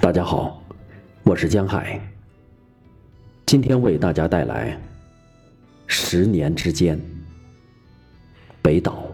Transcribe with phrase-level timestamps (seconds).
[0.00, 0.62] 大家好，
[1.22, 2.00] 我是江海。
[3.46, 4.72] 今天为大家带来
[5.86, 6.98] 《十年之间》
[8.60, 9.06] 北岛。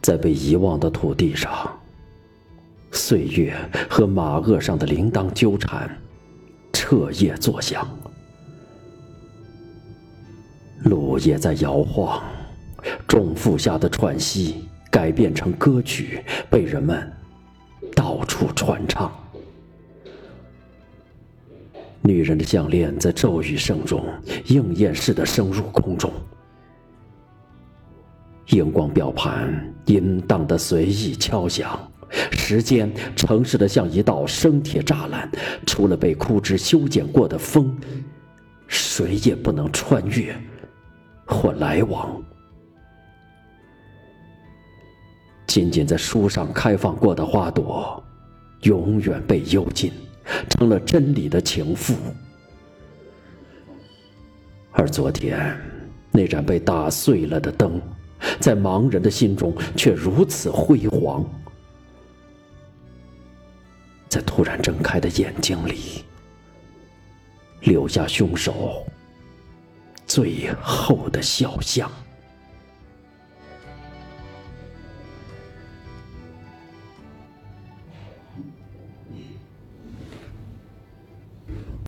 [0.00, 1.78] 在被遗忘的土地上，
[2.90, 3.56] 岁月
[3.88, 5.88] 和马轭上的铃铛纠缠，
[6.72, 7.86] 彻夜作响。
[10.84, 12.22] 路也在摇晃，
[13.06, 17.10] 重负下的喘息改变成歌曲，被人们
[17.94, 19.12] 到处传唱。
[22.02, 24.04] 女人的项链在骤雨声中
[24.46, 26.12] 应验似的升入空中。
[28.48, 31.78] 荧光表盘淫荡的随意敲响，
[32.32, 35.30] 时间诚实的像一道生铁栅栏，
[35.64, 37.74] 除了被枯枝修剪过的风，
[38.66, 40.36] 谁也不能穿越
[41.42, 42.22] 或来往。
[45.48, 48.00] 仅仅在书上开放过的花朵，
[48.60, 49.92] 永远被幽禁，
[50.48, 51.96] 成了真理的情妇。
[54.70, 55.60] 而昨天
[56.12, 57.82] 那盏被打碎了的灯。
[58.38, 61.24] 在盲人的心中，却如此辉煌。
[64.08, 66.04] 在突然睁开的眼睛里，
[67.62, 68.86] 留下凶手
[70.14, 72.01] 最后的肖像。